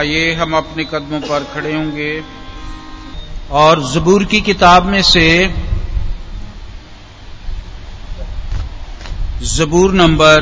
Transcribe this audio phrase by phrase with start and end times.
[0.00, 2.22] आइए हम अपने कदमों पर खड़े होंगे।
[3.50, 5.54] और जबूर की किताब में से
[9.42, 10.40] जबूर नंबर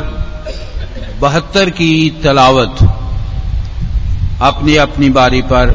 [1.21, 2.83] बहत्तर की तलावत
[4.43, 5.71] अपनी अपनी बारी पर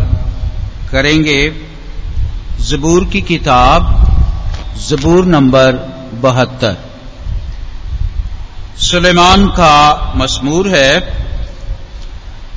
[0.92, 1.50] करेंगे।
[2.60, 3.94] जबूर की किताब
[4.88, 5.72] जबूर नंबर
[6.22, 6.76] बहत्तर।
[8.78, 10.92] सुलेमान का मसमूर है,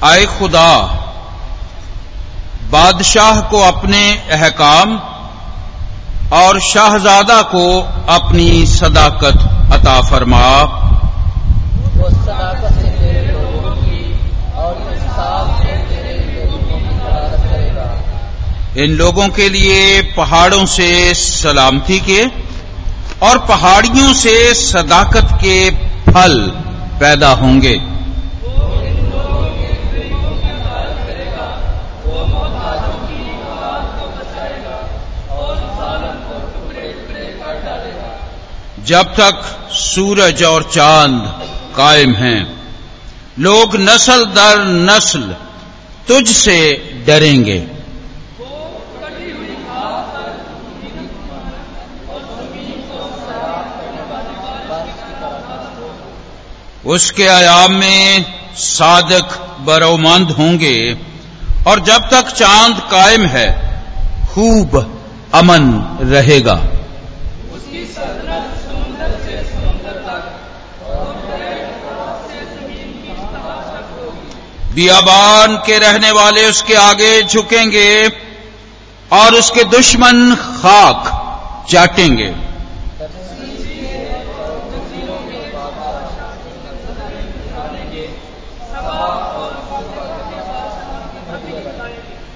[0.05, 0.99] आए खुदा
[2.73, 4.01] बादशाह को अपने
[4.33, 4.95] अहकाम
[6.33, 7.65] और शाहजादा को
[8.09, 10.45] अपनी सदाकत अता फरमा।
[18.77, 22.25] इन लोगों के लिए पहाड़ों से सलामती के
[23.27, 25.71] और पहाड़ियों से सदाकत के
[26.11, 26.39] फल
[27.01, 27.92] पैदा होंगे।
[38.87, 42.41] जब तक सूरज और चाँद कायम हैं।
[43.39, 45.37] लोग नस्ल दर नस्ल
[46.09, 46.59] तुझसे
[47.07, 47.67] डरेंगे।
[56.87, 58.25] उसके आयाम में
[58.57, 60.99] साधक बरोमंद होंगे
[61.67, 63.49] और जब तक चाँद कायम है,
[64.35, 64.77] खूब
[65.35, 65.71] अमन
[66.03, 66.61] रहेगा।
[74.75, 78.09] बियाबान के रहने वाले उसके आगे झुकेंगे
[79.13, 81.11] और उसके दुश्मन खाक
[81.71, 82.33] चाटेंगे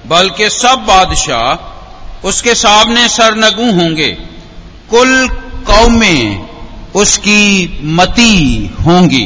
[0.07, 4.11] बल्कि सब बादशाह उसके सामने सरनगू होंगे।
[4.89, 5.27] कुल
[5.67, 6.49] कौमें
[6.95, 7.43] उसकी
[7.83, 9.25] मती होंगी।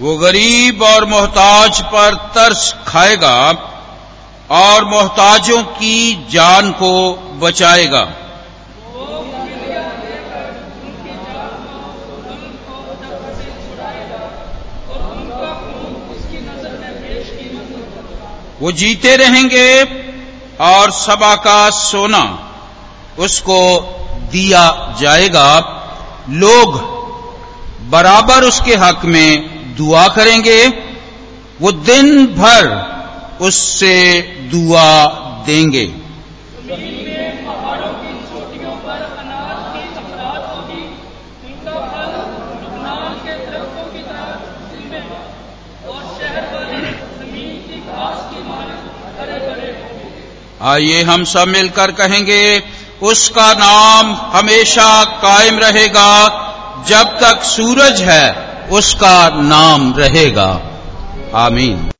[0.00, 3.36] वो गरीब और मोहताज पर तरस खाएगा
[4.50, 6.92] और मोहताजों की जान को
[7.38, 8.02] बचाएगा।
[18.60, 19.82] वो जीते रहेंगे
[20.60, 22.24] और सभा का सोना
[23.18, 23.60] उसको
[24.32, 25.48] दिया जाएगा।
[26.28, 26.80] लोग
[27.90, 30.68] बराबर उसके हक में दुआ करेंगे,
[31.60, 32.68] वो दिन भर
[33.40, 33.96] उससे
[34.50, 35.04] दुआ
[35.46, 35.90] देंगे।
[50.62, 52.62] आइए हम सब मिलकर कहेंगे,
[53.02, 56.10] उसका नाम हमेशा कायम रहेगा,
[56.88, 60.60] जब तक सूरज है। उसका नाम रहेगा।
[61.34, 61.90] आमीन।